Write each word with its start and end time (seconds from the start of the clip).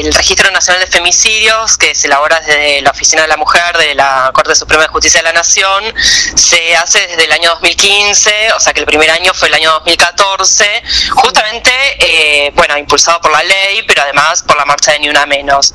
El 0.00 0.14
Registro 0.14 0.50
Nacional 0.50 0.80
de 0.80 0.86
Femicidios, 0.86 1.76
que 1.76 1.94
se 1.94 2.06
elabora 2.06 2.40
desde 2.40 2.80
la 2.80 2.90
Oficina 2.90 3.20
de 3.20 3.28
la 3.28 3.36
Mujer 3.36 3.76
de 3.76 3.94
la 3.94 4.30
Corte 4.32 4.54
Suprema 4.54 4.84
de 4.84 4.88
Justicia 4.88 5.20
de 5.20 5.24
la 5.24 5.34
Nación, 5.34 5.84
se 6.34 6.74
hace 6.74 7.06
desde 7.06 7.24
el 7.24 7.32
año 7.32 7.50
2015, 7.50 8.52
o 8.56 8.60
sea 8.60 8.72
que 8.72 8.80
el 8.80 8.86
primer 8.86 9.10
año 9.10 9.34
fue 9.34 9.48
el 9.48 9.54
año 9.54 9.72
2014, 9.72 10.82
justamente, 11.10 11.70
eh, 11.98 12.50
bueno, 12.54 12.78
impulsado 12.78 13.20
por 13.20 13.30
la 13.30 13.42
ley, 13.42 13.82
pero 13.86 14.00
además 14.00 14.42
por 14.42 14.56
la 14.56 14.64
marcha 14.64 14.92
de 14.92 15.00
Ni 15.00 15.10
Una 15.10 15.26
Menos. 15.26 15.74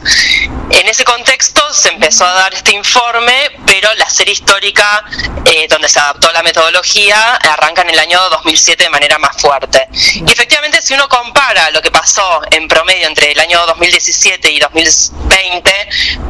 En 0.72 0.88
ese 0.88 1.06
contexto 1.06 1.62
se 1.72 1.90
empezó 1.90 2.26
a 2.26 2.34
dar 2.34 2.54
este 2.56 2.74
informe, 2.74 3.52
pero 3.68 3.94
la 3.94 4.10
serie 4.10 4.34
histórica 4.34 5.06
eh, 5.46 5.68
donde 5.70 5.88
se 5.88 6.00
adaptó 6.00 6.32
la 6.32 6.42
metodología 6.42 7.36
arranca 7.36 7.84
en 7.84 7.92
el 7.92 8.00
año 8.00 8.20
2007 8.32 8.86
de 8.86 8.90
manera 8.90 9.20
más 9.20 9.40
fuerte. 9.40 9.88
Y 9.94 10.32
efectivamente, 10.32 10.82
si 10.82 10.96
uno 10.96 11.08
compara 11.08 11.70
lo 11.70 11.82
que 11.84 11.92
pasó 11.92 12.42
en 12.50 12.68
promedio 12.68 13.06
entre 13.08 13.32
el 13.32 13.40
año 13.40 13.64
2017 13.68 14.15
y 14.24 14.60
2020 14.60 15.72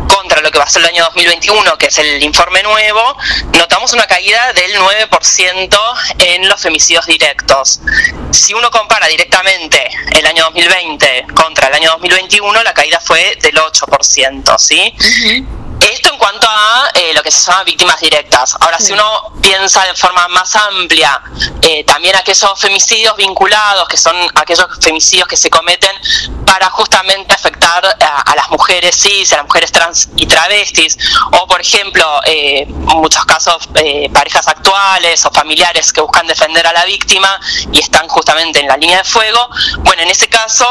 contra 0.08 0.42
lo 0.42 0.50
que 0.50 0.58
pasó 0.58 0.80
el 0.80 0.86
año 0.86 1.04
2021, 1.06 1.78
que 1.78 1.88
es 1.88 1.98
el 2.00 2.24
informe 2.24 2.64
nuevo, 2.64 3.18
notamos 3.58 3.94
una 3.94 4.08
caída 4.08 4.54
del 4.54 4.74
9% 4.76 5.80
en 6.20 6.48
los 6.48 6.60
femicidios 6.62 7.06
directos. 7.06 7.80
Si 8.32 8.54
uno 8.54 8.72
compara 8.72 9.08
directamente 9.08 9.88
el 10.12 10.26
año 10.26 10.46
2020 10.46 11.28
contra 11.34 11.68
el 11.68 11.76
año 11.76 11.92
2021, 11.92 12.64
la 12.64 12.74
caída 12.74 13.00
fue 13.00 13.38
del 13.42 13.56
8%, 13.56 14.58
¿sí? 14.58 14.94
Esto 15.82 16.10
en 16.10 16.18
cuanto 16.18 16.48
a 16.48 16.90
eh, 16.94 17.14
lo 17.14 17.22
que 17.22 17.32
se 17.32 17.46
llama 17.46 17.64
víctimas 17.64 18.00
directas. 18.00 18.56
Ahora, 18.60 18.80
si 18.80 18.94
uno 18.94 19.34
piensa 19.42 19.84
de 19.86 19.94
forma 19.94 20.28
más 20.30 20.56
amplia, 20.56 21.22
eh, 21.62 21.84
también 21.84 22.16
aquellos 22.16 22.60
femicidios 22.60 23.16
vinculados, 23.18 23.88
que 23.88 23.98
son 23.98 24.16
aquellos 24.36 24.68
femicidios 24.80 25.28
que 25.28 25.36
se 25.36 25.50
cometen 25.50 25.92
para 26.46 26.70
justamente 26.70 27.34
afectar 27.34 27.86
a, 27.86 28.36
las 28.36 28.50
mujeres 28.50 28.96
cis, 28.96 29.34
a 29.34 29.38
las 29.38 29.46
mujeres 29.46 29.72
trans 29.72 30.10
y 30.16 30.26
travestis, 30.26 30.98
o 31.32 31.48
por 31.48 31.62
ejemplo, 31.62 32.22
eh, 32.26 32.66
muchos 32.68 33.26
casos 33.26 33.68
parejas 34.14 34.48
actuales 34.48 35.26
o 35.26 35.32
familiares 35.32 35.92
que 35.92 36.02
buscan 36.02 36.26
defender 36.28 36.66
a 36.66 36.74
la 36.74 36.86
víctima 36.86 37.40
y 37.72 37.80
están 37.80 38.08
justamente 38.08 38.60
en 38.60 38.68
la 38.68 38.78
línea 38.78 39.00
de 39.00 39.04
fuego, 39.04 39.50
bueno, 39.80 40.02
en 40.04 40.10
ese 40.10 40.30
caso 40.30 40.68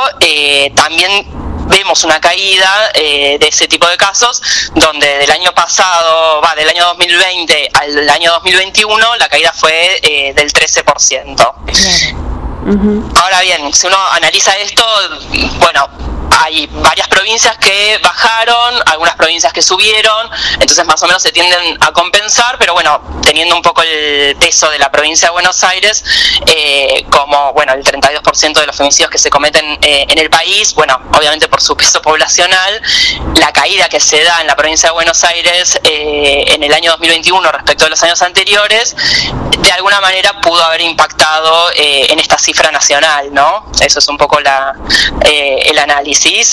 también 0.75 1.44
vemos 1.67 2.05
una 2.05 2.21
caída 2.21 2.91
eh, 2.95 3.39
de 3.39 3.49
ese 3.49 3.69
tipo 3.69 3.87
de 3.89 3.97
casos, 3.97 4.43
donde 4.75 5.07
del 5.19 5.31
año 5.31 5.53
pasado, 5.55 6.41
va, 6.41 6.55
del 6.55 6.69
año 6.69 6.85
2020 6.87 7.71
al 7.75 8.11
año 8.11 8.33
2021, 8.33 9.17
la 9.17 9.29
caída 9.29 9.53
fue 9.53 10.01
eh, 10.03 10.35
del 10.35 10.53
13%. 10.53 12.34
Ahora 13.21 13.41
bien, 13.43 13.73
si 13.75 13.87
uno 13.87 13.99
analiza 14.13 14.57
esto, 14.57 14.85
bueno, 15.59 15.87
hay 16.43 16.67
varias 16.67 17.09
provincias 17.09 17.57
que 17.59 17.99
bajaron, 18.03 18.75
algunas 18.87 19.15
provincias 19.17 19.53
que 19.53 19.63
subieron, 19.63 20.31
entonces 20.55 20.85
más 20.85 21.03
o 21.03 21.07
menos 21.07 21.23
se 21.23 21.33
tienden 21.33 21.79
a 21.81 21.93
compensar, 21.93 22.57
pero 22.59 22.75
bueno, 22.75 23.01
teniendo 23.23 23.57
un 23.57 23.63
poco 23.63 23.83
el 23.83 24.37
peso 24.37 24.69
de 24.71 24.79
la 24.79 24.91
provincia 24.91 25.29
de 25.29 25.33
Buenos 25.33 25.63
Aires, 25.65 26.05
eh, 26.47 27.05
como 27.11 27.53
bueno, 27.53 27.73
el 27.73 27.85
32% 27.85 28.61
de 28.61 28.67
los 28.67 28.77
femicidios 28.77 29.11
que 29.11 29.19
se 29.19 29.31
cometen 29.31 29.79
eh, 29.83 30.07
en 30.09 30.19
el 30.19 30.31
país, 30.31 30.75
bueno, 30.75 31.01
obviamente 31.17 31.49
por 31.49 31.61
su 31.61 31.77
peso 31.77 32.03
poblacional, 32.03 32.83
la 33.37 33.53
caída 33.53 33.89
que 33.89 34.01
se 34.01 34.23
da 34.23 34.41
en 34.41 34.47
la 34.47 34.57
provincia 34.57 34.89
de 34.89 34.95
Buenos 34.95 35.23
Aires 35.25 35.81
eh, 35.85 36.45
en 36.49 36.63
el 36.63 36.73
año 36.75 36.91
2021 36.93 37.53
respecto 37.53 37.87
a 37.87 37.89
los 37.89 38.03
años 38.03 38.21
anteriores, 38.23 38.97
de 39.59 39.73
alguna 39.73 40.01
manera 40.01 40.41
pudo 40.41 40.63
haber 40.63 40.83
impactado 40.83 41.71
en 41.77 42.19
esta 42.19 42.39
cifra 42.55 42.71
nacional, 42.71 43.33
¿no? 43.33 43.67
Eso 43.81 43.99
es 43.99 44.09
un 44.09 44.17
poco 44.17 44.41
la, 44.41 44.75
el 45.25 45.79
análisis 45.79 46.05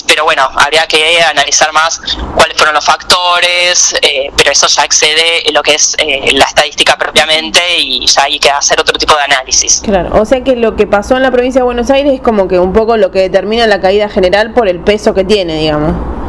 pero 0.07 0.23
bueno, 0.23 0.43
habría 0.55 0.85
que 0.87 1.21
analizar 1.21 1.71
más 1.73 2.01
cuáles 2.35 2.57
fueron 2.57 2.75
los 2.75 2.85
factores, 2.85 3.93
eh, 4.01 4.31
pero 4.35 4.51
eso 4.51 4.67
ya 4.67 4.83
excede 4.83 5.43
lo 5.51 5.61
que 5.61 5.75
es 5.75 5.95
eh, 5.97 6.31
la 6.33 6.45
estadística 6.45 6.97
propiamente 6.97 7.61
y 7.77 8.05
ya 8.05 8.23
hay 8.23 8.39
que 8.39 8.49
hacer 8.49 8.79
otro 8.79 8.97
tipo 8.97 9.15
de 9.15 9.23
análisis. 9.23 9.81
Claro, 9.83 10.19
o 10.19 10.25
sea 10.25 10.43
que 10.43 10.55
lo 10.55 10.75
que 10.75 10.87
pasó 10.87 11.15
en 11.15 11.23
la 11.23 11.31
provincia 11.31 11.59
de 11.59 11.65
Buenos 11.65 11.89
Aires 11.89 12.13
es 12.13 12.21
como 12.21 12.47
que 12.47 12.59
un 12.59 12.73
poco 12.73 12.97
lo 12.97 13.11
que 13.11 13.19
determina 13.19 13.67
la 13.67 13.81
caída 13.81 14.09
general 14.09 14.53
por 14.53 14.67
el 14.67 14.79
peso 14.79 15.13
que 15.13 15.23
tiene, 15.23 15.57
digamos. 15.57 16.20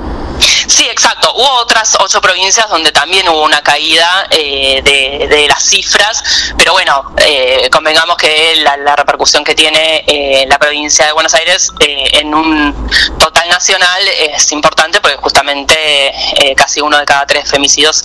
Sí, 0.73 0.89
exacto. 0.89 1.31
Hubo 1.35 1.61
otras 1.61 1.99
ocho 2.01 2.19
provincias 2.23 2.67
donde 2.71 2.93
también 2.93 3.29
hubo 3.29 3.43
una 3.43 3.61
caída 3.61 4.27
eh, 4.31 4.81
de, 4.83 5.47
las 5.47 5.63
cifras, 5.63 6.23
pero 6.57 6.73
bueno, 6.73 7.13
eh, 7.19 7.69
convengamos 7.71 8.17
que 8.17 8.57
la, 8.57 8.97
repercusión 8.97 9.45
que 9.45 9.55
tiene 9.55 10.03
eh, 10.07 10.47
la 10.49 10.59
provincia 10.59 11.05
de 11.05 11.13
Buenos 11.13 11.35
Aires 11.35 11.71
en 11.79 12.35
un 12.35 12.89
total 13.19 13.51
nacional 13.51 14.01
es 14.19 14.51
importante 14.53 15.01
porque 15.03 15.17
justamente 15.19 16.15
casi 16.57 16.81
uno 16.81 16.99
de 16.99 17.05
cada 17.05 17.27
tres 17.27 17.51
femicidios 17.51 18.05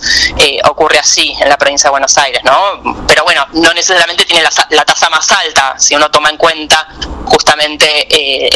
ocurre 0.65 0.99
así 0.99 1.33
en 1.39 1.47
la 1.47 1.57
provincia 1.57 1.87
de 1.87 1.91
Buenos 1.91 2.17
Aires, 2.17 2.41
¿no? 2.43 3.05
Pero 3.07 3.23
bueno, 3.23 3.45
no 3.53 3.73
necesariamente 3.73 4.25
tiene 4.25 4.43
la, 4.43 4.49
la 4.71 4.83
tasa 4.83 5.09
más 5.09 5.31
alta 5.31 5.75
si 5.77 5.95
uno 5.95 6.09
toma 6.11 6.29
en 6.29 6.37
cuenta 6.37 6.87
justamente 7.25 8.07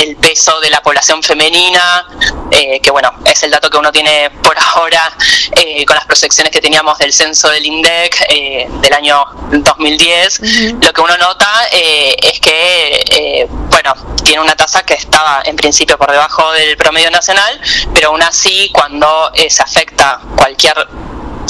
el 0.01 0.17
peso 0.17 0.59
de 0.59 0.69
la 0.69 0.81
población 0.81 1.21
femenina, 1.23 2.07
que 2.51 2.91
bueno, 2.91 3.11
es 3.25 3.43
el 3.43 3.51
dato 3.51 3.69
que 3.69 3.77
uno 3.77 3.91
tiene 3.91 4.29
por 4.43 4.57
ahora 4.59 5.11
eh, 5.55 5.85
con 5.85 5.95
las 5.95 6.05
proyecciones 6.05 6.51
que 6.51 6.61
teníamos 6.61 6.97
del 6.97 7.13
censo 7.13 7.49
del 7.49 7.65
INDEC 7.65 8.25
eh, 8.29 8.67
del 8.81 8.93
año 8.93 9.25
2010, 9.51 10.73
lo 10.83 10.93
que 10.93 11.01
uno 11.01 11.17
nota 11.17 11.49
eh, 11.71 12.15
es 12.21 12.39
que, 12.39 13.47
bueno, 13.69 13.93
tiene 14.23 14.41
una 14.41 14.55
tasa 14.55 14.83
que 14.83 14.95
estaba 14.95 15.41
en 15.45 15.55
principio 15.55 15.97
por 15.97 16.11
debajo 16.11 16.51
del 16.51 16.77
promedio 16.77 17.09
nacional, 17.09 17.59
pero 17.93 18.09
aún 18.09 18.21
así 18.21 18.69
cuando 18.73 19.31
se 19.49 19.63
afecta 19.63 20.19
cualquier 20.35 20.75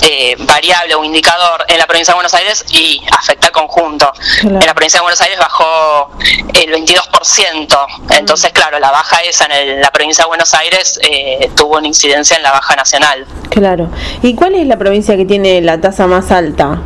eh, 0.01 0.35
variable 0.39 0.95
o 0.95 1.03
indicador 1.03 1.65
en 1.67 1.77
la 1.77 1.85
provincia 1.85 2.13
de 2.13 2.15
Buenos 2.15 2.33
Aires 2.33 2.65
y 2.71 3.01
afecta 3.17 3.47
al 3.47 3.53
conjunto. 3.53 4.11
En 4.41 4.53
la 4.59 4.73
provincia 4.73 4.99
de 4.99 5.03
Buenos 5.03 5.21
Aires 5.21 5.37
bajó 5.39 6.11
el 6.53 6.71
22%, 6.71 7.77
entonces 8.17 8.51
claro, 8.51 8.79
la 8.79 8.91
baja 8.91 9.17
esa 9.21 9.45
en 9.45 9.81
la 9.81 9.91
provincia 9.91 10.23
de 10.23 10.27
Buenos 10.27 10.53
Aires 10.53 10.99
eh, 11.03 11.49
tuvo 11.55 11.77
una 11.77 11.87
incidencia 11.87 12.37
en 12.37 12.43
la 12.43 12.51
baja 12.51 12.75
nacional. 12.75 13.25
Claro. 13.49 13.89
¿Y 14.21 14.35
cuál 14.35 14.55
es 14.55 14.67
la 14.67 14.77
provincia 14.77 15.15
que 15.17 15.25
tiene 15.25 15.61
la 15.61 15.79
tasa 15.79 16.07
más 16.07 16.31
alta? 16.31 16.79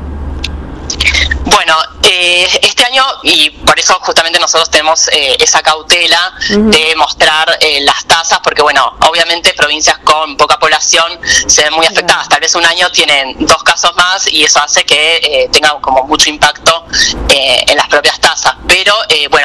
Bueno, 1.56 1.78
eh, 2.04 2.46
este 2.64 2.84
año, 2.84 3.02
y 3.24 3.50
por 3.50 3.80
eso 3.80 3.98
justamente 4.02 4.38
nosotros 4.40 4.70
tenemos 4.70 5.08
eh, 5.08 5.38
esa 5.40 5.62
cautela 5.62 6.34
de 6.50 6.94
mostrar 6.98 7.58
eh, 7.62 7.80
las 7.82 8.06
tasas, 8.06 8.40
porque 8.44 8.62
bueno, 8.62 8.98
obviamente 9.08 9.54
provincias 9.54 9.98
con 10.00 10.36
poca 10.36 10.60
población 10.60 11.18
se 11.48 11.64
ven 11.64 11.74
muy 11.74 11.86
afectadas. 11.86 12.28
Tal 12.28 12.42
vez 12.42 12.54
un 12.56 12.66
año 12.66 12.92
tienen 12.92 13.38
dos 13.40 13.64
casos 13.64 13.96
más 13.96 14.28
y 14.28 14.44
eso 14.44 14.62
hace 14.62 14.84
que 14.84 15.48
tenga 15.54 15.80
como 15.80 16.04
mucho 16.04 16.30
impacto 16.30 16.86
en 17.30 17.78
las 17.78 17.88
propias 17.88 18.20
tasas. 18.20 18.56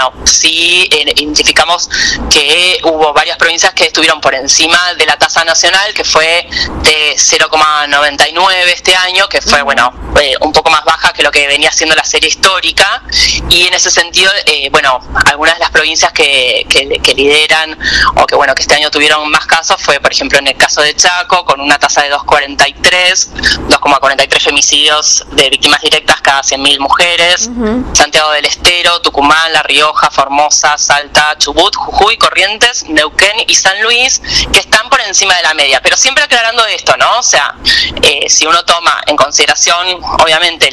Bueno, 0.00 0.24
sí 0.24 0.88
identificamos 0.90 1.90
que 2.30 2.78
hubo 2.84 3.12
varias 3.12 3.36
provincias 3.36 3.74
que 3.74 3.84
estuvieron 3.84 4.18
por 4.22 4.34
encima 4.34 4.94
de 4.94 5.04
la 5.04 5.18
tasa 5.18 5.44
nacional, 5.44 5.92
que 5.92 6.04
fue 6.04 6.48
de 6.82 7.14
0,99 7.18 8.52
este 8.72 8.96
año, 8.96 9.28
que 9.28 9.42
fue, 9.42 9.60
bueno, 9.60 9.92
un 10.40 10.52
poco 10.52 10.70
más 10.70 10.84
baja 10.84 11.12
que 11.12 11.22
lo 11.22 11.30
que 11.30 11.46
venía 11.46 11.70
siendo 11.70 11.94
la 11.94 12.04
serie 12.04 12.28
histórica. 12.28 13.02
Y 13.50 13.66
en 13.66 13.74
ese 13.74 13.90
sentido, 13.90 14.30
eh, 14.46 14.70
bueno, 14.70 15.00
algunas 15.26 15.54
de 15.54 15.60
las 15.60 15.70
provincias 15.70 16.12
que, 16.12 16.66
que, 16.68 17.14
lideran 17.14 17.76
o 18.16 18.24
que 18.24 18.36
bueno 18.36 18.54
que 18.54 18.62
este 18.62 18.74
año 18.74 18.88
tuvieron 18.90 19.28
más 19.30 19.44
casos 19.46 19.76
fue, 19.82 20.00
por 20.00 20.12
ejemplo, 20.12 20.38
en 20.38 20.46
el 20.46 20.56
caso 20.56 20.80
de 20.80 20.94
Chaco 20.94 21.44
con 21.44 21.60
una 21.60 21.78
tasa 21.78 22.02
de 22.02 22.12
2,43, 22.12 23.68
2,43 23.68 24.40
femicidios 24.40 25.26
de 25.32 25.50
víctimas 25.50 25.80
directas 25.82 26.20
cada 26.20 26.40
100.000 26.42 26.78
mujeres, 26.78 27.50
Santiago 27.92 28.30
del 28.30 28.44
Estero, 28.46 29.00
Tucumán, 29.00 29.52
La 29.52 29.62
Rioja, 29.62 29.89
Formosa, 30.10 30.76
Salta, 30.78 31.36
Chubut, 31.38 31.74
Jujuy, 31.74 32.16
Corrientes, 32.16 32.84
Neuquén 32.88 33.36
y 33.46 33.54
San 33.54 33.80
Luis, 33.82 34.20
que 34.52 34.60
están 34.60 34.88
por 34.88 35.00
encima 35.00 35.34
de 35.36 35.42
la 35.42 35.54
media, 35.54 35.80
pero 35.82 35.96
siempre 35.96 36.24
aclarando 36.24 36.64
esto, 36.66 36.96
¿no? 36.96 37.18
O 37.18 37.22
sea, 37.22 37.54
eh, 38.02 38.28
si 38.28 38.46
uno 38.46 38.64
toma 38.64 39.00
en 39.06 39.16
consideración, 39.16 40.02
obviamente, 40.22 40.70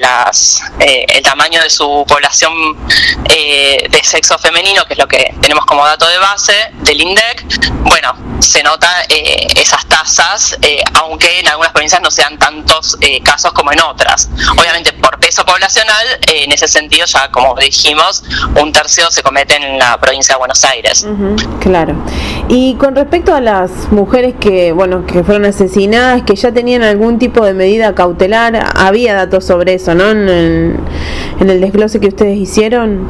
eh, 0.79 1.05
el 1.07 1.23
tamaño 1.23 1.61
de 1.61 1.69
su 1.69 2.05
población 2.07 2.53
eh, 3.29 3.87
de 3.89 4.03
sexo 4.03 4.37
femenino, 4.37 4.85
que 4.85 4.93
es 4.93 4.99
lo 4.99 5.07
que 5.07 5.33
tenemos 5.41 5.65
como 5.65 5.85
dato 5.85 6.07
de 6.07 6.17
base 6.17 6.71
del 6.81 7.01
INDEC, 7.01 7.45
bueno, 7.83 8.15
se 8.39 8.61
nota 8.61 8.87
esas 9.09 9.87
tasas, 9.87 10.55
aunque 10.93 11.39
en 11.39 11.47
algunas 11.47 11.71
provincias 11.71 12.01
no 12.01 12.11
sean 12.11 12.37
tantos 12.37 12.97
casos 13.23 13.51
como 13.53 13.71
en 13.71 13.81
otras. 13.81 14.29
Obviamente 14.51 14.93
por 14.93 15.19
peso 15.19 15.43
poblacional, 15.45 16.05
en 16.27 16.51
ese 16.51 16.67
sentido 16.67 17.05
ya 17.05 17.29
como 17.31 17.55
dijimos, 17.55 18.23
un 18.55 18.71
tercio 18.71 19.06
se 19.11 19.23
comete 19.23 19.55
en 19.55 19.77
la 19.77 19.99
provincia 19.99 20.35
de 20.35 20.39
Buenos 20.39 20.63
Aires. 20.65 21.05
claro. 21.59 21.95
Y 22.47 22.75
con 22.75 22.95
respecto 22.95 23.33
a 23.33 23.41
las 23.41 23.71
mujeres 23.91 24.35
que, 24.39 24.71
bueno, 24.71 25.05
que 25.05 25.23
fueron 25.23 25.45
asesinadas, 25.45 26.23
que 26.23 26.35
ya 26.35 26.51
tenían 26.51 26.83
algún 26.83 27.19
tipo 27.19 27.45
de 27.45 27.53
medida 27.53 27.93
cautelar, 27.95 28.71
había 28.75 29.13
datos 29.13 29.45
sobre 29.45 29.73
eso, 29.73 29.95
¿no? 29.95 30.11
En 30.11 30.29
el, 30.29 30.75
en 31.39 31.49
el 31.49 31.61
desglose 31.61 31.99
que 31.99 32.07
ustedes 32.07 32.37
hicieron. 32.37 33.09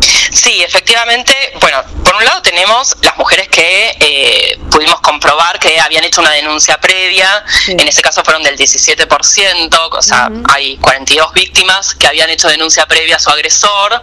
Sí, 0.00 0.62
efectivamente, 0.62 1.32
bueno, 1.60 1.78
por 2.04 2.14
un 2.14 2.24
lado 2.24 2.42
tenemos 2.42 2.94
las 3.16 3.18
mujeres 3.18 3.48
que 3.48 3.96
eh, 3.98 4.58
pudimos 4.70 5.00
comprobar 5.00 5.58
que 5.58 5.80
habían 5.80 6.04
hecho 6.04 6.20
una 6.20 6.32
denuncia 6.32 6.78
previa, 6.78 7.44
en 7.66 7.88
ese 7.88 8.02
caso 8.02 8.22
fueron 8.22 8.42
del 8.42 8.56
17%, 8.58 9.88
o 9.90 10.02
sea, 10.02 10.28
hay 10.52 10.76
42 10.76 11.32
víctimas 11.32 11.94
que 11.94 12.06
habían 12.06 12.28
hecho 12.28 12.48
denuncia 12.48 12.84
previa 12.86 13.16
a 13.16 13.18
su 13.18 13.30
agresor, 13.30 14.00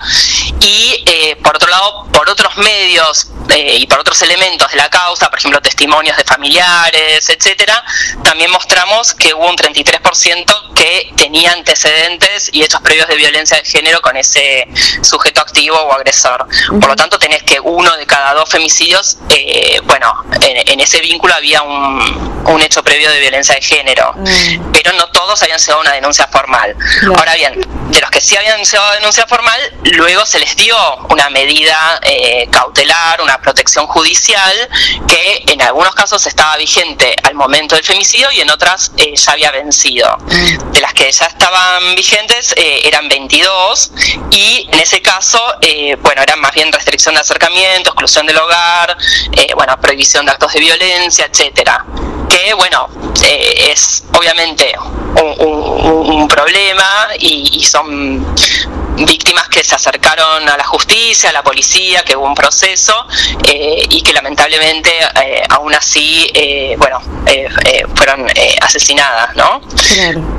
y 0.59 1.03
eh, 1.05 1.35
por 1.43 1.55
otro 1.55 1.69
lado, 1.69 2.07
por 2.11 2.27
otros 2.27 2.57
medios 2.57 3.27
eh, 3.49 3.77
y 3.77 3.85
por 3.85 3.99
otros 3.99 4.19
elementos 4.23 4.71
de 4.71 4.77
la 4.77 4.89
causa, 4.89 5.29
por 5.29 5.37
ejemplo, 5.37 5.61
testimonios 5.61 6.17
de 6.17 6.23
familiares, 6.23 7.29
etcétera, 7.29 7.83
también 8.23 8.49
mostramos 8.49 9.13
que 9.13 9.33
hubo 9.33 9.47
un 9.47 9.55
33% 9.55 10.73
que 10.73 11.13
tenía 11.17 11.51
antecedentes 11.51 12.49
y 12.51 12.63
hechos 12.63 12.81
previos 12.81 13.07
de 13.07 13.15
violencia 13.15 13.57
de 13.57 13.65
género 13.65 14.01
con 14.01 14.17
ese 14.17 14.67
sujeto 15.01 15.41
activo 15.41 15.77
o 15.77 15.93
agresor. 15.93 16.47
Por 16.67 16.87
lo 16.87 16.95
tanto, 16.95 17.19
tenés 17.19 17.43
que 17.43 17.59
uno 17.59 17.95
de 17.97 18.05
cada 18.05 18.33
dos 18.33 18.49
femicidios, 18.49 19.02
eh, 19.29 19.79
bueno, 19.85 20.13
en, 20.41 20.79
ese 20.79 20.99
vínculo 20.99 21.33
había 21.33 21.61
un, 21.61 22.43
un, 22.45 22.61
hecho 22.61 22.83
previo 22.83 23.09
de 23.09 23.19
violencia 23.19 23.55
de 23.55 23.61
género, 23.61 24.13
mm. 24.15 24.71
pero 24.71 24.93
no 24.93 25.07
todos 25.33 25.41
habían 25.41 25.59
sido 25.59 25.79
una 25.79 25.93
denuncia 25.93 26.27
formal. 26.27 26.75
Ahora 27.17 27.33
bien, 27.33 27.59
de 27.89 27.99
los 27.99 28.11
que 28.11 28.21
sí 28.21 28.37
habían 28.37 28.63
llegado 28.63 28.91
a 28.91 28.95
denuncia 28.95 29.25
formal, 29.25 29.59
luego 29.83 30.27
se 30.27 30.37
les 30.37 30.55
dio 30.55 30.75
una 31.09 31.27
medida 31.31 31.99
eh, 32.03 32.47
cautelar, 32.51 33.19
una 33.19 33.41
protección 33.41 33.87
judicial, 33.87 34.69
que 35.07 35.43
en 35.47 35.59
algunos 35.63 35.95
casos 35.95 36.27
estaba 36.27 36.55
vigente 36.57 37.15
al 37.23 37.33
momento 37.33 37.73
del 37.73 37.83
femicidio 37.83 38.31
y 38.31 38.41
en 38.41 38.51
otras 38.51 38.91
eh, 38.97 39.15
ya 39.15 39.31
había 39.31 39.49
vencido. 39.49 40.17
De 40.71 40.81
las 40.81 40.93
que 40.93 41.11
ya 41.11 41.25
estaban 41.25 41.95
vigentes 41.95 42.53
eh, 42.55 42.81
eran 42.83 43.09
22 43.09 43.91
y 44.29 44.69
en 44.71 44.79
ese 44.79 45.01
caso, 45.01 45.41
bueno, 46.01 46.21
eran 46.21 46.39
más 46.41 46.51
bien 46.53 46.71
restricción 46.71 47.15
de 47.15 47.21
acercamiento, 47.21 47.89
exclusión 47.89 48.27
del 48.27 48.37
hogar, 48.37 48.95
bueno, 49.55 49.79
prohibición 49.81 50.27
de 50.27 50.31
actos 50.31 50.53
de 50.53 50.59
violencia, 50.59 51.25
etcétera 51.25 51.83
que 52.29 52.53
bueno, 52.55 52.89
es 53.69 54.03
obviamente 54.17 54.73
un, 55.23 56.27
problema 56.27 57.09
y, 57.19 57.63
son 57.63 58.25
víctimas 58.95 59.47
que 59.49 59.63
se 59.63 59.75
acercaron 59.75 60.47
a 60.47 60.57
la 60.57 60.63
justicia, 60.63 61.29
a 61.29 61.33
la 61.33 61.43
policía, 61.43 62.03
que 62.03 62.15
hubo 62.15 62.25
un 62.25 62.35
proceso 62.35 63.07
eh, 63.43 63.85
y 63.89 64.01
que 64.01 64.13
lamentablemente 64.13 64.91
eh, 65.23 65.43
aún 65.49 65.73
así, 65.73 66.29
eh, 66.33 66.75
bueno, 66.77 67.01
fueron 67.95 68.27
asesinadas, 68.61 69.35
¿no? 69.35 69.61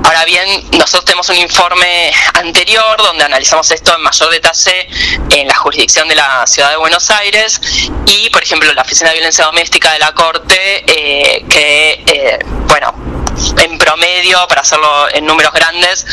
Ahora 0.04 0.24
bien, 0.24 0.46
nosotros 0.78 1.04
tenemos 1.04 1.28
un 1.28 1.36
informe 1.36 2.12
anterior 2.34 2.96
donde 2.98 3.24
analizamos 3.24 3.70
esto 3.70 3.94
en 3.96 4.02
mayor 4.02 4.30
detalle 4.30 4.88
en 5.30 5.48
la 5.48 5.54
jurisdicción 5.56 6.06
de 6.08 6.14
la 6.14 6.46
Ciudad 6.46 6.70
de 6.70 6.76
Buenos 6.76 7.10
Aires 7.10 7.60
y, 8.06 8.30
por 8.30 8.42
ejemplo, 8.42 8.72
la 8.74 8.82
Oficina 8.82 9.10
de 9.10 9.16
Violencia 9.16 9.44
Doméstica 9.46 9.92
de 9.92 9.98
la 9.98 10.12
Corte, 10.12 10.84
que, 10.86 12.38
bueno, 12.68 12.94
en 13.58 13.78
promedio, 13.78 14.46
para 14.48 14.62
en 15.12 15.26
números 15.26 15.52
grandes, 15.52 16.06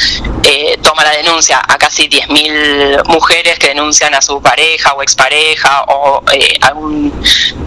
eh, 0.43 0.77
toma 0.81 1.03
la 1.03 1.11
denuncia 1.11 1.61
a 1.65 1.77
casi 1.77 2.07
10.000 2.09 3.05
mujeres 3.07 3.59
que 3.59 3.67
denuncian 3.67 4.13
a 4.13 4.21
su 4.21 4.41
pareja 4.41 4.93
o 4.93 5.01
expareja 5.01 5.83
o 5.87 6.23
eh, 6.31 6.57
algún 6.61 7.13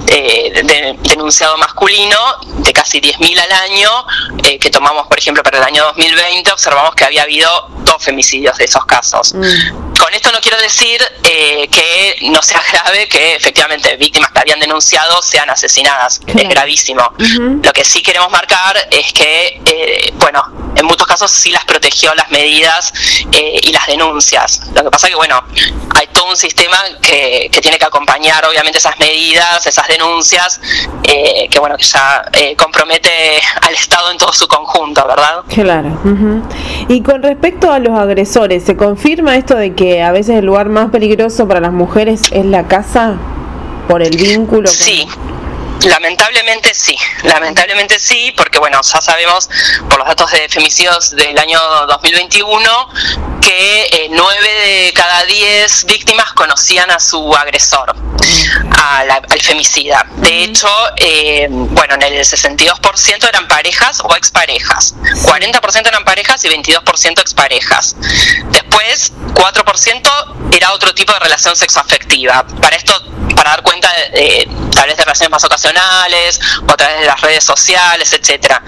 eh, 0.08 0.96
denunciado 1.02 1.56
masculino, 1.58 2.18
de 2.58 2.72
casi 2.72 3.00
10.000 3.00 3.40
al 3.40 3.52
año, 3.52 3.90
que 4.60 4.70
tomamos, 4.70 5.06
por 5.06 5.18
ejemplo, 5.18 5.42
para 5.42 5.58
el 5.58 5.64
año 5.64 5.84
2020, 5.84 6.52
observamos 6.52 6.94
que 6.94 7.04
había 7.04 7.22
habido 7.22 7.68
dos 7.84 8.02
femicidios 8.02 8.56
de 8.56 8.64
esos 8.64 8.84
casos. 8.86 9.34
Mm. 9.34 9.83
Con 9.98 10.12
esto 10.12 10.30
no 10.32 10.40
quiero 10.40 10.58
decir 10.58 11.00
que 11.22 12.18
no 12.22 12.42
sea 12.42 12.62
grave 12.70 13.08
que 13.08 13.36
efectivamente 13.36 13.96
víctimas 13.96 14.30
que 14.32 14.40
habían 14.40 14.60
denunciado 14.60 15.22
sean 15.22 15.48
asesinadas, 15.50 16.20
es 16.26 16.48
gravísimo. 16.48 17.12
Lo 17.62 17.72
que 17.72 17.84
sí 17.84 18.02
queremos 18.02 18.30
marcar 18.30 18.76
es 18.90 19.12
que, 19.12 20.12
bueno, 20.16 20.64
en 20.76 20.86
muchos 20.86 21.06
casos 21.06 21.30
sí 21.30 21.50
las 21.50 21.64
protegió 21.64 22.14
las 22.14 22.30
medidas 22.30 22.92
eh, 23.32 23.60
y 23.62 23.72
las 23.72 23.86
denuncias. 23.86 24.60
Lo 24.74 24.82
que 24.82 24.90
pasa 24.90 25.08
que, 25.08 25.14
bueno, 25.14 25.42
hay 25.96 26.06
todo 26.08 26.30
un 26.30 26.36
sistema 26.36 26.78
que, 27.00 27.50
tiene 27.62 27.78
que 27.78 27.84
acompañar, 27.84 28.44
obviamente, 28.44 28.78
esas 28.78 28.98
medidas, 28.98 29.66
esas 29.66 29.86
denuncias, 29.88 30.60
eh, 31.02 31.48
que, 31.50 31.58
bueno, 31.58 31.76
que 31.76 31.84
ya 31.84 32.24
eh, 32.32 32.54
compromete 32.56 33.10
al 33.62 33.74
Estado 33.74 34.10
en 34.10 34.18
todo 34.18 34.32
su 34.32 34.46
conjunto, 34.46 35.06
¿verdad? 35.06 35.42
Claro. 35.48 35.98
Y 36.88 37.02
con 37.02 37.22
respecto 37.22 37.72
a 37.72 37.78
los 37.78 37.98
agresores, 37.98 38.64
¿se 38.64 38.76
confirma 38.76 39.36
esto 39.36 39.56
de 39.56 39.74
que 39.74 39.83
a 40.02 40.12
veces 40.12 40.36
el 40.36 40.46
lugar 40.46 40.68
más 40.68 40.90
peligroso 40.90 41.46
para 41.48 41.60
las 41.60 41.72
mujeres 41.72 42.22
es 42.32 42.44
la 42.46 42.66
casa 42.66 43.16
por 43.88 44.02
el 44.02 44.16
vínculo? 44.16 44.68
Sí. 44.68 45.06
Lamentablemente 45.82 46.72
sí, 46.72 46.96
lamentablemente 47.24 47.98
sí, 47.98 48.32
porque 48.36 48.58
bueno, 48.58 48.80
ya 48.82 49.00
sabemos 49.00 49.50
por 49.88 49.98
los 49.98 50.08
datos 50.08 50.30
de 50.30 50.48
femicidios 50.48 51.10
del 51.10 51.38
año 51.38 51.58
2021 51.88 52.88
que 53.42 53.82
eh, 53.82 54.08
nueve 54.10 54.48
de 54.48 54.92
cada 54.94 55.24
diez 55.24 55.84
víctimas 55.84 56.32
conocían 56.32 56.90
a 56.90 56.98
su 56.98 57.34
agresor, 57.34 57.94
al 58.70 59.40
femicida. 59.40 60.06
De 60.16 60.44
hecho, 60.44 60.68
eh, 60.96 61.48
bueno, 61.50 61.94
en 61.96 62.02
el 62.02 62.14
62% 62.24 63.28
eran 63.28 63.46
parejas 63.46 64.00
o 64.02 64.16
exparejas, 64.16 64.94
40% 64.96 65.86
eran 65.86 66.04
parejas 66.04 66.44
y 66.44 66.48
22% 66.48 67.20
exparejas. 67.20 67.96
Después, 68.50 69.12
4% 69.34 70.54
era 70.56 70.72
otro 70.72 70.94
tipo 70.94 71.12
de 71.12 71.18
relación 71.18 71.54
sexoafectiva. 71.54 72.46
Para 72.62 72.76
esto 72.76 72.94
para 73.44 73.56
dar 73.56 73.62
cuenta 73.62 73.92
de, 74.12 74.48
tal 74.74 74.86
vez 74.86 74.96
de 74.96 75.04
relaciones 75.04 75.30
más 75.30 75.44
ocasionales 75.44 76.40
o 76.66 76.72
a 76.72 76.76
través 76.76 77.00
de 77.00 77.06
las 77.06 77.20
redes 77.20 77.44
sociales, 77.44 78.10
etcétera. 78.12 78.62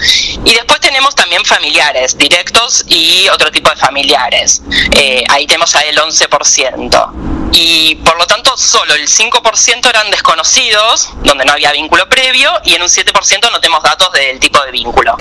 Y 0.44 0.55
después 0.55 0.81
tenemos 0.81 1.14
también 1.14 1.44
familiares 1.46 2.17
directos 2.19 2.84
y 2.87 3.26
otro 3.31 3.50
tipo 3.50 3.70
de 3.70 3.76
familiares. 3.76 4.62
Eh, 4.93 5.25
ahí 5.31 5.46
tenemos 5.46 5.75
a 5.76 5.81
el 5.81 5.96
11%. 5.99 7.12
Y 7.52 7.94
por 7.96 8.19
lo 8.19 8.26
tanto, 8.26 8.55
solo 8.58 8.94
el 8.94 9.08
5% 9.08 9.88
eran 9.88 10.11
desconocidos, 10.11 11.08
donde 11.23 11.46
no 11.46 11.52
había 11.52 11.73
vínculo 11.73 12.06
previo, 12.08 12.52
y 12.64 12.75
en 12.75 12.82
un 12.82 12.88
7% 12.88 13.50
no 13.50 13.61
tenemos 13.61 13.82
datos 13.82 14.12
del 14.12 14.38
tipo 14.38 14.62
de 14.62 14.73
vínculo. 14.73 15.17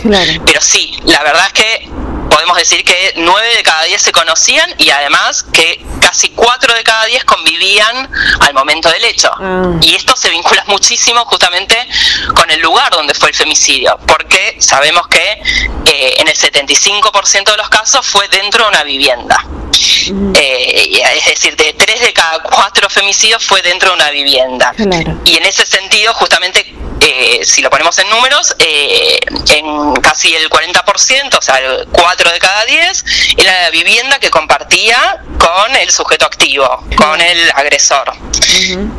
Pero 0.45 0.59
sí, 0.59 0.99
la 1.05 1.23
verdad 1.23 1.45
es 1.47 1.53
que 1.53 1.89
podemos 2.35 2.57
decir 2.57 2.83
que 2.83 3.13
9 3.15 3.55
de 3.55 3.63
cada 3.63 3.83
10 3.83 4.01
se 4.01 4.11
conocían 4.11 4.69
y 4.77 4.89
además 4.89 5.43
que 5.53 5.85
casi 6.01 6.29
4 6.31 6.73
de 6.73 6.83
cada 6.83 7.05
10 7.05 7.23
convivían 7.23 8.11
al 8.41 8.53
momento 8.53 8.89
del 8.89 9.05
hecho. 9.05 9.31
Y 9.81 9.95
esto 9.95 10.15
se 10.15 10.29
vincula 10.29 10.63
muchísimo 10.67 11.23
justamente 11.25 11.77
con 12.35 12.49
el 12.49 12.61
lugar 12.61 12.91
donde 12.91 13.13
fue 13.13 13.29
el 13.29 13.35
femicidio, 13.35 13.97
porque 14.07 14.57
sabemos 14.59 15.07
que 15.07 15.41
eh, 15.85 16.15
en 16.17 16.27
el 16.27 16.35
75% 16.35 17.51
de 17.51 17.57
los 17.57 17.69
casos 17.69 18.05
fue 18.05 18.27
dentro 18.29 18.63
de 18.63 18.69
una 18.69 18.83
vivienda. 18.83 19.45
Eh, 20.35 21.01
es 21.17 21.25
decir, 21.25 21.55
de 21.55 21.73
3 21.73 22.01
de 22.01 22.13
cada 22.13 22.39
4 22.43 22.89
femicidios 22.89 23.43
fue 23.43 23.61
dentro 23.61 23.89
de 23.89 23.95
una 23.95 24.09
vivienda. 24.11 24.73
Y 25.25 25.37
en 25.37 25.45
ese 25.45 25.65
sentido, 25.65 26.13
justamente 26.13 26.75
eh, 27.01 27.41
si 27.43 27.61
lo 27.61 27.69
ponemos 27.69 27.97
en 27.99 28.09
números, 28.09 28.55
eh, 28.57 29.19
en 29.49 29.95
casi 30.01 30.33
el 30.35 30.49
40%, 30.49 31.37
o 31.37 31.41
sea, 31.41 31.57
el 31.57 31.87
4 31.91 32.31
de 32.31 32.39
cada 32.39 32.65
10, 32.65 33.05
era 33.37 33.63
la 33.63 33.69
vivienda 33.69 34.17
que 34.19 34.29
compartía 34.29 35.21
con 35.37 35.75
el 35.75 35.91
sujeto 35.91 36.25
activo, 36.25 36.83
con 36.95 37.21
el 37.21 37.51
agresor. 37.51 38.13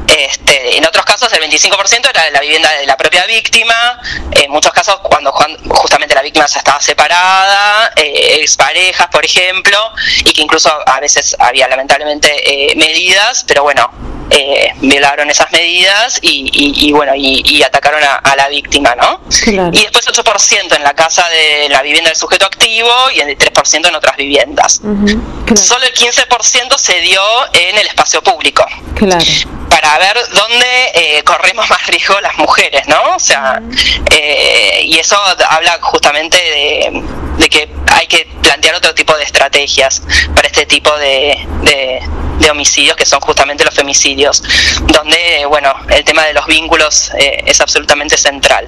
este, 0.06 0.76
en 0.76 0.86
otros 0.86 1.04
casos, 1.04 1.32
el 1.32 1.42
25% 1.50 2.10
era 2.10 2.30
la 2.30 2.40
vivienda 2.40 2.70
de 2.72 2.86
la 2.86 2.96
propia 2.96 3.24
víctima, 3.26 4.00
en 4.32 4.50
muchos 4.50 4.72
casos 4.72 4.98
cuando 5.02 5.32
justamente 5.32 6.14
la 6.14 6.22
víctima 6.22 6.46
ya 6.46 6.58
estaba 6.58 6.80
separada, 6.80 7.92
exparejas, 7.96 9.08
por 9.08 9.24
ejemplo, 9.24 9.78
y 10.24 10.32
que 10.32 10.42
incluso 10.42 10.70
a 10.86 11.00
veces 11.00 11.36
había 11.38 11.68
lamentablemente 11.68 12.74
medidas, 12.76 13.44
pero 13.46 13.62
bueno, 13.62 13.90
eh, 14.28 14.72
violaron 14.80 15.30
esas 15.30 15.52
medidas 15.52 16.18
y, 16.20 16.90
bueno 16.92 17.12
y, 17.14 17.62
atacaron 17.62 18.02
a, 18.02 18.36
la 18.36 18.48
víctima, 18.48 18.94
¿no? 18.96 19.20
Y 19.72 19.82
después 19.82 20.06
8% 20.06 20.76
en 20.76 20.82
la 20.82 20.94
casa 20.94 21.24
de 21.28 21.68
la 21.68 21.82
vivienda 21.82 22.10
del 22.10 22.18
sujeto 22.18 22.44
activo 22.44 22.90
y 23.14 23.20
el 23.20 23.38
3% 23.38 23.88
en 23.88 23.94
otras 23.94 24.16
viviendas. 24.16 24.80
Solo 25.54 25.84
el 25.84 25.94
15% 25.94 26.76
se 26.76 27.00
dio 27.00 27.22
en 27.52 27.78
el 27.78 27.86
espacio 27.86 28.22
público. 28.22 28.66
Para 29.70 29.98
ver 29.98 30.16
dónde 30.32 30.90
eh, 31.16 31.22
corremos 31.24 31.68
más 31.70 31.86
riesgo 31.86 32.20
las 32.20 32.36
mujeres, 32.36 32.86
¿no? 32.88 33.16
O 33.16 33.18
sea, 33.18 33.62
eh, 34.10 34.82
y 34.84 34.98
eso 34.98 35.16
habla 35.48 35.78
justamente 35.80 36.36
de, 36.36 37.48
que 37.48 37.68
hay 37.92 38.06
que 38.06 38.26
plantear 38.42 38.74
otro 38.74 38.94
tipo 38.94 39.16
de 39.16 39.24
estrategias 39.24 40.02
para 40.34 40.48
este 40.48 40.66
tipo 40.66 40.90
de 40.98 41.38
de 42.38 42.50
homicidios, 42.50 42.96
que 42.96 43.06
son 43.06 43.20
justamente 43.20 43.64
los 43.64 43.74
femicidios, 43.74 44.42
donde, 44.86 45.44
bueno, 45.46 45.74
el 45.88 46.04
tema 46.04 46.24
de 46.24 46.34
los 46.34 46.46
vínculos 46.46 47.10
eh, 47.18 47.42
es 47.46 47.60
absolutamente 47.60 48.16
central. 48.16 48.64